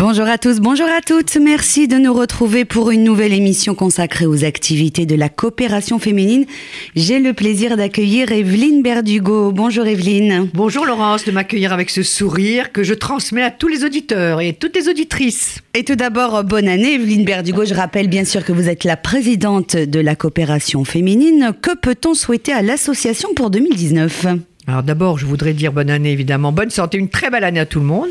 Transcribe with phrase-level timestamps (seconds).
[0.00, 1.36] Bonjour à tous, bonjour à toutes.
[1.38, 6.46] Merci de nous retrouver pour une nouvelle émission consacrée aux activités de la coopération féminine.
[6.94, 9.50] J'ai le plaisir d'accueillir Evelyne Berdugo.
[9.50, 10.50] Bonjour Evelyne.
[10.54, 14.52] Bonjour Laurence, de m'accueillir avec ce sourire que je transmets à tous les auditeurs et
[14.52, 15.58] toutes les auditrices.
[15.74, 17.64] Et tout d'abord, bonne année Evelyne Berdugo.
[17.64, 21.52] Je rappelle bien sûr que vous êtes la présidente de la coopération féminine.
[21.60, 24.26] Que peut-on souhaiter à l'association pour 2019
[24.68, 27.64] alors d'abord, je voudrais dire bonne année évidemment, bonne santé, une très belle année à
[27.64, 28.10] tout le monde.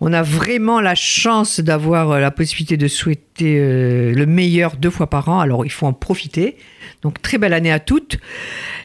[0.00, 4.90] On a vraiment la chance d'avoir euh, la possibilité de souhaiter euh, le meilleur deux
[4.90, 6.56] fois par an, alors il faut en profiter.
[7.02, 8.18] Donc très belle année à toutes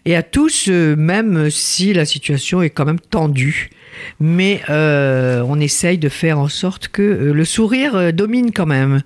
[0.05, 3.69] et à tous, euh, même si la situation est quand même tendue.
[4.19, 9.01] Mais on essaye de faire en sorte que le sourire domine quand même.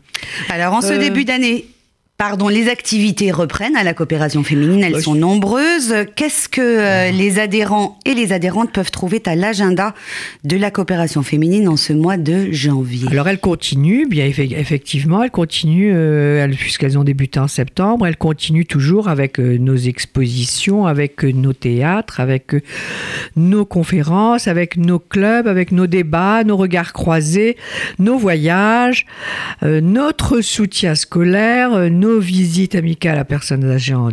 [0.49, 1.65] Alors en ce début d'année,
[2.17, 5.93] Pardon, les activités reprennent à la coopération féminine, elles sont nombreuses.
[6.15, 9.93] Qu'est-ce que euh, les adhérents et les adhérentes peuvent trouver à l'agenda
[10.45, 13.09] de la coopération féminine en ce mois de janvier?
[13.11, 18.65] Alors elles continuent, bien effectivement, elles continuent euh, puisqu'elles ont débuté en septembre, elles continuent
[18.65, 22.55] toujours avec euh, nos expositions, avec nos théâtres, avec
[23.35, 27.57] nos conférences, avec nos clubs, avec nos débats, nos regards croisés,
[27.99, 29.05] nos voyages,
[29.61, 34.09] notre soutien scolaire, nos visites amicales à personnes âgées en,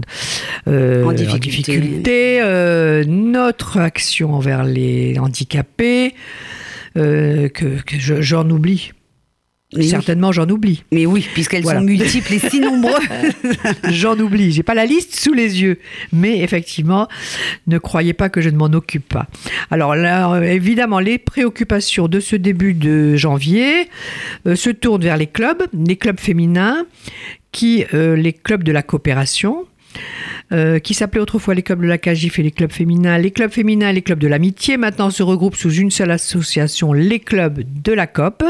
[0.69, 6.15] euh, difficulté, euh, notre action envers les handicapés,
[6.97, 8.93] euh, que, j'en oublie.
[9.81, 10.85] Certainement, j'en oublie.
[10.93, 13.01] Mais oui, puisqu'elles sont multiples et si nombreuses.
[13.89, 14.53] j'en oublie.
[14.53, 15.79] J'ai pas la liste sous les yeux,
[16.13, 17.09] mais effectivement,
[17.67, 19.29] ne croyez pas que je ne m'en occupe pas.
[19.71, 23.89] Alors là, évidemment, les préoccupations de ce début de janvier
[24.45, 26.85] se tournent vers les clubs, les clubs féminins,
[27.53, 29.67] qui, euh, les clubs de la coopération,
[30.53, 33.19] euh, qui s'appelaient autrefois les clubs de la CAGIF et les clubs féminins.
[33.19, 36.93] Les clubs féminins et les clubs de l'amitié maintenant se regroupent sous une seule association,
[36.93, 38.43] les clubs de la COP.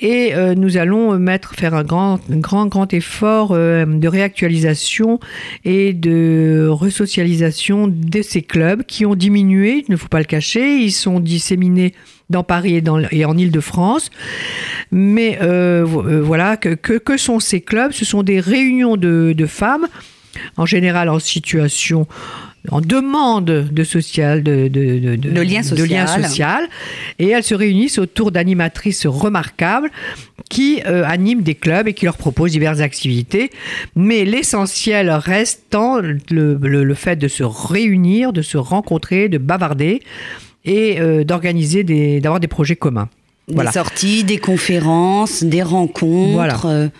[0.00, 5.20] Et euh, nous allons mettre, faire un grand, grand, grand effort de réactualisation
[5.64, 10.78] et de resocialisation de ces clubs qui ont diminué, il ne faut pas le cacher.
[10.78, 11.94] Ils sont disséminés
[12.30, 14.10] dans Paris et, en Ile-de-France.
[14.90, 17.92] Mais euh, euh, voilà, que, sont ces clubs?
[17.92, 19.88] Ce sont des réunions de femmes,
[20.56, 22.06] en général en situation
[22.68, 26.68] en demande de social, de, de, de, lien social.
[27.18, 29.90] Et elles se réunissent autour d'animatrices remarquables
[30.50, 33.50] qui euh, animent des clubs et qui leur proposent diverses activités.
[33.96, 40.00] Mais l'essentiel restant le, le, le, fait de se réunir, de se rencontrer, de bavarder
[40.64, 43.08] et euh, d'organiser des, d'avoir des projets communs.
[43.48, 46.32] Des sorties, des conférences, des rencontres.
[46.32, 46.90] Voilà.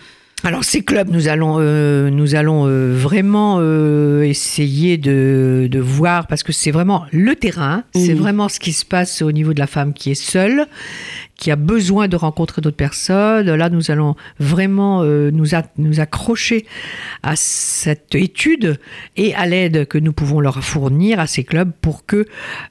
[0.43, 0.47] Euh.
[0.47, 3.61] Alors ces clubs, nous allons, euh, nous allons vraiment
[4.21, 8.85] essayer de, de, voir, parce que c'est vraiment le terrain, c'est vraiment ce qui se
[8.85, 10.67] passe au niveau de la femme qui est seule,
[11.41, 13.51] qui a besoin de rencontrer d'autres personnes.
[13.51, 15.47] Là, nous allons vraiment euh, nous,
[15.77, 16.67] nous accrocher
[17.23, 18.79] à cette étude
[19.17, 22.27] et à l'aide que nous pouvons leur fournir à ces clubs pour que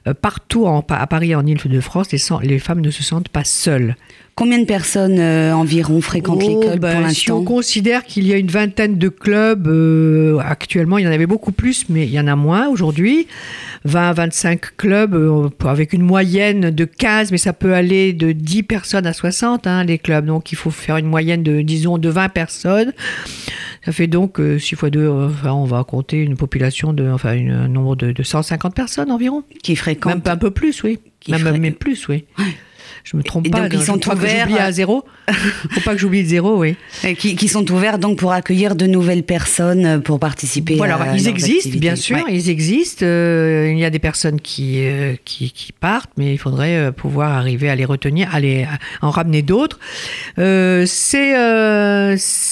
[0.07, 3.43] euh, partout en, à Paris et en Ile-de-France, les, les femmes ne se sentent pas
[3.43, 3.97] seules.
[4.35, 8.05] Combien de personnes euh, environ fréquentent les oh, clubs pour ben, l'instant Si on considère
[8.05, 9.67] qu'il y a une vingtaine de clubs
[10.39, 13.27] actuellement, il y en avait beaucoup plus, mais il y en a moins aujourd'hui.
[13.85, 18.31] 20 à 25 clubs euh, avec une moyenne de 15, mais ça peut aller de
[18.31, 20.25] 10 personnes à 60, hein, les clubs.
[20.25, 22.93] Donc il faut faire une moyenne de, disons, de 20 personnes.
[23.83, 27.09] Ça fait donc 6 euh, fois 2, euh, enfin, on va compter une population de,
[27.09, 29.43] enfin, un nombre de, 150 personnes environ.
[29.63, 30.25] Qui fréquentent.
[30.25, 30.99] Même un peu plus, oui.
[31.27, 32.25] même, même plus, oui.
[33.03, 33.61] Je me trompe pas.
[33.61, 34.47] Donc, ils sont ouverts.
[34.47, 35.03] Que à zéro.
[35.71, 36.75] Faut pas que j'oublie zéro, oui.
[37.03, 40.75] Et qui, qui, sont ouverts donc pour accueillir de nouvelles personnes pour participer.
[40.75, 43.05] Voilà, à ils existent, bien sûr, ils existent.
[43.05, 46.91] Euh, il y a des personnes qui, euh, qui, qui, partent, mais il faudrait euh,
[46.91, 48.67] pouvoir arriver à les retenir, à, les,
[49.01, 49.79] en ramener d'autres.
[50.37, 51.33] c'est,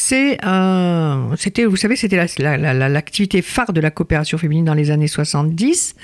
[0.10, 0.38] c'est
[1.38, 5.96] c'était, vous savez, c'était l'activité la, phare de la coopération féminine dans les années 70.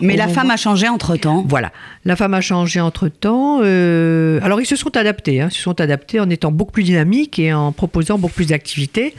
[0.00, 1.44] Mais la femme a changé entre temps.
[1.46, 1.72] Voilà,
[2.04, 3.60] la femme a changé entre temps.
[3.62, 7.38] Euh, alors ils se sont adaptés, hein, se sont adaptés en étant beaucoup plus dynamiques
[7.38, 9.14] et en proposant beaucoup plus d'activités.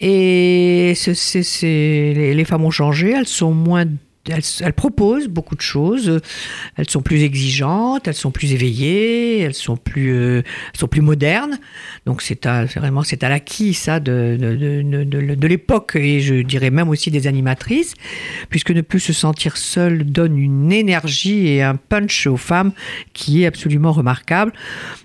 [0.00, 0.94] Et
[1.62, 3.84] les, femmes ont changé, elles sont moins
[4.28, 6.20] elles, proposent beaucoup de choses.
[6.76, 10.42] Elles sont plus exigeantes, elles sont plus éveillées, elles sont plus, euh,
[10.74, 11.58] sont plus modernes.
[12.06, 12.46] Donc c'est
[12.76, 14.36] vraiment c'est à l'acquis ça de,
[15.46, 17.94] l'époque et je dirais même aussi des animatrices,
[18.50, 22.72] puisque ne plus se sentir seule donne une énergie et un punch aux femmes
[23.12, 24.52] qui est absolument remarquable.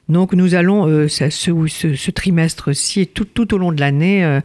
[0.10, 4.40] Donc nous allons euh, ce, trimestre-ci et tout, au long de l'année euh,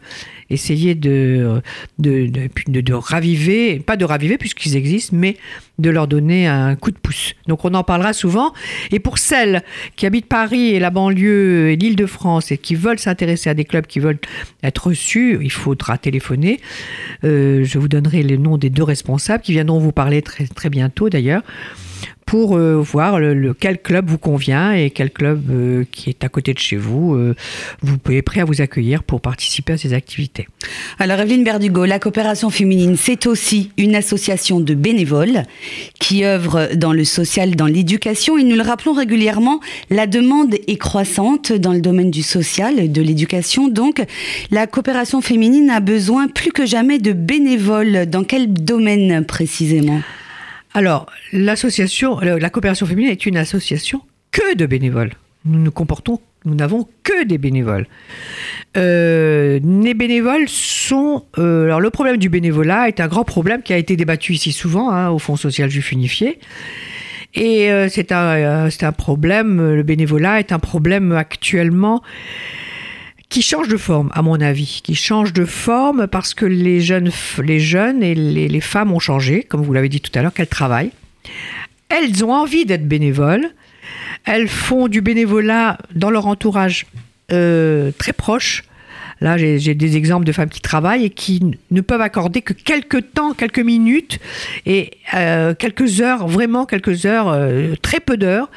[0.49, 1.61] essayer de
[1.99, 2.27] de,
[2.67, 5.37] de, raviver, pas de raviver puisqu'ils existent, mais
[5.79, 7.33] de leur donner un coup de pouce.
[7.47, 8.53] Donc on en parlera souvent.
[8.91, 9.63] Et pour celles
[9.95, 13.53] qui habitent Paris et la banlieue et l'île de France et qui veulent s'intéresser à
[13.53, 14.19] des clubs qui veulent
[14.63, 16.59] être reçus, il faudra téléphoner.
[17.23, 21.09] Euh, je vous donnerai les noms des deux responsables qui viendront vous parler très bientôt
[21.09, 21.41] d'ailleurs
[22.31, 26.29] pour euh, voir le, quel club vous convient et quel club euh, qui est à
[26.29, 27.35] côté de chez vous, euh,
[27.81, 30.47] vous pouvez prêt à vous accueillir pour participer à ces activités.
[30.97, 35.43] Alors Evelyne Berdugo, la coopération féminine, c'est aussi une association de bénévoles
[35.99, 39.59] qui œuvre dans le social, dans l'éducation et nous le rappelons régulièrement,
[39.89, 43.67] la demande est croissante dans le domaine du social, de l'éducation.
[43.67, 44.01] Donc
[44.51, 48.05] la coopération féminine a besoin plus que jamais de bénévoles.
[48.05, 49.99] Dans quel domaine précisément?
[50.73, 54.01] Alors, l'association, la coopération féminine est une association
[54.31, 55.11] que de bénévoles.
[55.43, 57.87] Nous nous comportons, nous n'avons que des bénévoles.
[58.77, 61.25] Euh, les bénévoles sont.
[61.37, 64.51] Euh, alors, le problème du bénévolat est un grand problème qui a été débattu ici
[64.51, 66.39] souvent hein, au Fonds social juif unifié.
[67.33, 72.01] Et euh, c'est un, un problème, le bénévolat est un problème actuellement
[73.31, 77.09] qui change de forme, à mon avis, qui change de forme parce que les jeunes,
[77.41, 80.91] les et les, femmes ont changé, comme vous l'avez dit tout à l'heure, qu'elles travaillent.
[81.87, 83.49] Elles ont envie d'être bénévoles.
[84.25, 86.85] Elles font du bénévolat dans leur entourage
[87.31, 88.65] euh, très proche.
[89.21, 93.13] Là, j'ai des exemples de femmes qui travaillent et qui ne peuvent accorder que quelques
[93.13, 94.19] temps, quelques minutes
[94.65, 98.49] et euh, quelques heures, vraiment quelques heures, euh, très peu d'heures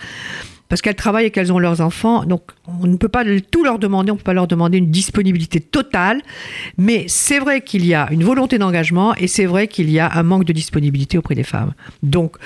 [0.75, 2.25] parce qu'elles travaillent et qu'elles ont leurs enfants.
[2.25, 3.23] Donc, on ne peut pas
[3.53, 6.21] tout leur demander, on ne peut pas leur demander une disponibilité totale.
[6.79, 10.11] Mais c'est vrai qu'il y a une volonté d'engagement et c'est vrai qu'il y a
[10.13, 11.75] un manque de disponibilité auprès des femmes.
[12.03, 12.39] Donc,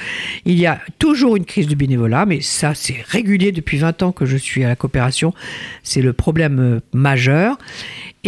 [0.45, 4.13] il y a toujours une crise du bénévolat, mais ça, c'est régulier depuis 20 ans
[4.13, 5.33] que je suis à la coopération.
[5.83, 7.57] C'est le problème euh, majeur.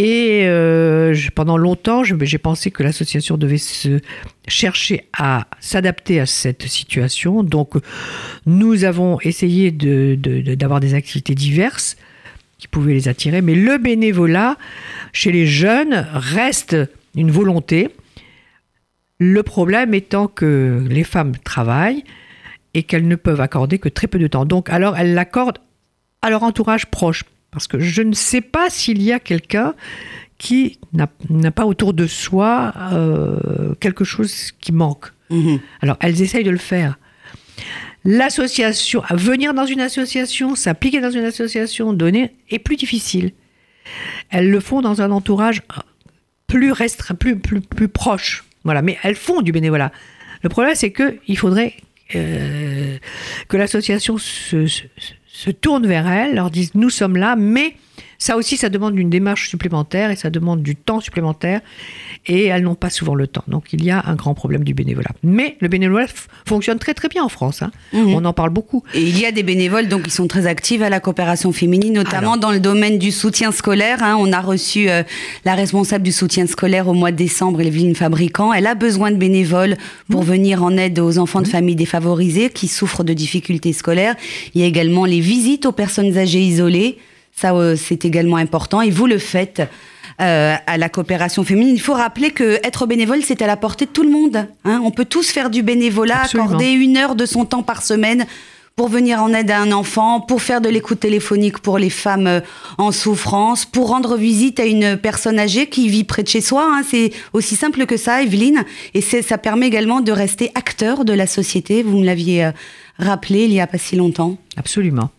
[0.02, 4.00] Et euh, pendant longtemps, j'ai pensé que l'association devait se
[4.48, 7.42] chercher à s'adapter à cette situation.
[7.42, 7.74] Donc,
[8.46, 11.98] nous avons essayé d'avoir des activités diverses
[12.56, 13.42] qui pouvaient les attirer.
[13.42, 14.56] Mais le bénévolat
[15.12, 16.78] chez les jeunes reste
[17.14, 17.90] une volonté.
[19.18, 22.04] Le problème étant que les femmes travaillent
[22.72, 24.46] et qu'elles ne peuvent accorder que très peu de temps.
[24.46, 25.58] Donc, alors, elles l'accordent
[26.22, 27.22] à leur entourage proche.
[27.50, 29.74] Parce que je ne sais pas s'il y a quelqu'un
[30.38, 35.06] qui n'a pas autour de soi euh, quelque chose qui manque.
[35.28, 35.60] Mhm.
[35.82, 36.98] Alors, elles essayent de le faire.
[38.04, 43.32] L'association, venir dans une association, s'impliquer dans une association, donner, est plus difficile.
[44.30, 45.62] Elles le font dans un entourage
[46.46, 48.44] plus restreint, plus, plus, plus proche.
[48.64, 49.92] Voilà, mais elles font du bénévolat.
[50.42, 51.74] Le problème, c'est qu'il faudrait
[52.14, 52.96] euh,
[53.48, 54.84] que l'association se, se
[55.60, 57.74] tournent vers elles, leur disent nous sommes là, mais
[58.20, 61.62] ça aussi, ça demande une démarche supplémentaire et ça demande du temps supplémentaire
[62.26, 63.44] et elles n'ont pas souvent le temps.
[63.48, 65.08] Donc il y a un grand problème du bénévolat.
[65.22, 66.06] Mais le bénévolat
[66.46, 67.62] fonctionne très très bien en France.
[67.62, 67.70] Hein.
[67.94, 68.14] Mhm.
[68.14, 68.84] On en parle beaucoup.
[68.92, 71.94] Et il y a des bénévoles donc qui sont très actifs à la coopération féminine,
[71.94, 74.02] notamment dans le domaine du soutien scolaire.
[74.02, 74.16] Hein.
[74.18, 75.02] On a reçu euh,
[75.46, 78.52] la responsable du soutien scolaire au mois de décembre, Evelyne Fabricant.
[78.52, 79.78] Elle a besoin de bénévoles
[80.10, 80.28] pour mhm.
[80.28, 81.52] venir en aide aux enfants de mhm.
[81.52, 84.14] familles défavorisées qui souffrent de difficultés scolaires.
[84.54, 86.98] Il y a également les visites aux personnes âgées isolées.
[87.34, 88.80] Ça, euh, c'est également important.
[88.82, 89.62] Et vous le faites.
[90.20, 91.74] Euh, à la coopération féminine.
[91.74, 94.46] Il faut rappeler que être bénévole, c'est à la portée de tout le monde.
[94.66, 94.82] Hein.
[94.84, 98.26] On peut tous faire du bénévolat, accorder une heure de son temps par semaine
[98.80, 102.26] pour venir en aide à un enfant, pour faire de l'écoute téléphonique pour les femmes
[102.26, 102.40] euh,
[102.78, 106.66] en souffrance, pour rendre visite à une personne âgée qui vit près de chez soi.
[106.66, 106.82] Hein.
[106.88, 108.64] C'est aussi simple que ça, Evelyne.
[108.94, 111.82] Et ça permet également de rester acteur de la société.
[111.82, 112.52] Vous me l'aviez
[112.98, 114.38] rappelé il n'y a pas si longtemps.
[114.56, 115.10] Absolument.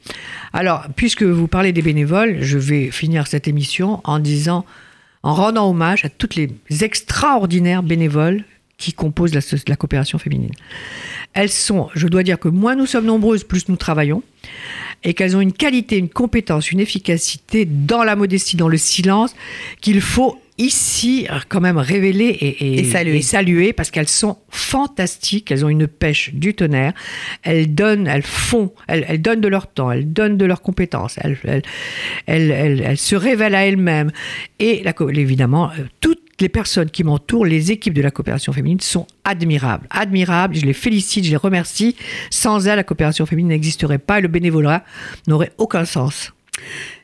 [0.53, 4.65] Alors, puisque vous parlez des bénévoles, je vais finir cette émission en disant,
[5.21, 6.49] en rendant hommage à toutes les
[6.81, 8.43] extraordinaires bénévoles
[8.81, 10.51] qui composent la, la coopération féminine.
[11.33, 14.23] Elles sont, je dois dire que moins nous sommes nombreuses, plus nous travaillons,
[15.03, 19.35] et qu'elles ont une qualité, une compétence, une efficacité dans la modestie, dans le silence,
[19.81, 22.83] qu'il faut ici quand même révéler et,
[23.23, 23.73] saluer.
[23.73, 26.93] parce qu'elles sont fantastiques, elles ont une pêche du tonnerre,
[27.43, 31.63] elles donnent, elles font, elles, donnent de leur temps, elles donnent de leurs compétences, elles,
[32.27, 34.11] elles, se révèlent à elles-mêmes
[34.59, 34.83] et
[35.15, 39.87] évidemment euh, toutes les personnes qui m'entourent, les équipes de la coopération féminine sont admirables.
[39.89, 41.95] Admirables, je les félicite, je les remercie.
[42.29, 44.83] Sans elles, la coopération féminine n'existerait pas et le bénévolat
[45.27, 46.33] n'aurait aucun sens.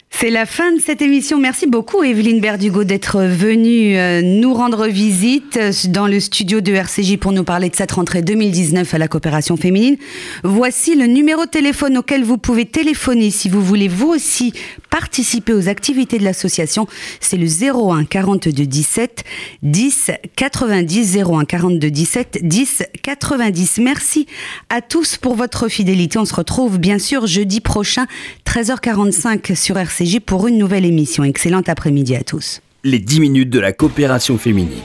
[0.09, 1.37] C'est la fin de cette émission.
[1.37, 6.73] Merci beaucoup Evelyne Berdugo d'être venue euh, nous rendre visite euh, dans le studio de
[6.73, 9.97] RCJ pour nous parler de cette rentrée 2019 à la coopération féminine.
[10.43, 14.53] Voici le numéro de téléphone auquel vous pouvez téléphoner si vous voulez vous aussi
[14.89, 16.87] participer aux activités de l'association.
[17.19, 19.23] C'est le 01 42 17
[19.63, 23.77] 10 90 01 42 17 10 90.
[23.79, 24.27] Merci
[24.69, 26.17] à tous pour votre fidélité.
[26.17, 28.05] On se retrouve bien sûr jeudi prochain
[28.45, 31.23] 13h45 sur RCJ pour une nouvelle émission.
[31.23, 32.61] Excellent après-midi à tous.
[32.83, 34.79] Les 10 minutes de la coopération féminine.